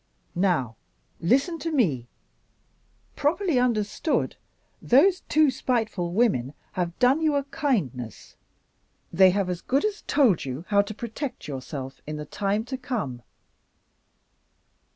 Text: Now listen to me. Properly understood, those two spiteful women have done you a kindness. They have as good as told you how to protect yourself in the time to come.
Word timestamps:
Now 0.33 0.77
listen 1.19 1.59
to 1.59 1.71
me. 1.71 2.07
Properly 3.15 3.59
understood, 3.59 4.35
those 4.81 5.19
two 5.29 5.51
spiteful 5.51 6.11
women 6.11 6.55
have 6.71 6.97
done 6.97 7.21
you 7.21 7.35
a 7.35 7.43
kindness. 7.43 8.35
They 9.13 9.29
have 9.29 9.47
as 9.47 9.61
good 9.61 9.85
as 9.85 10.01
told 10.07 10.43
you 10.43 10.65
how 10.69 10.81
to 10.81 10.95
protect 10.95 11.47
yourself 11.47 12.01
in 12.07 12.15
the 12.17 12.25
time 12.25 12.65
to 12.65 12.77
come. 12.79 13.21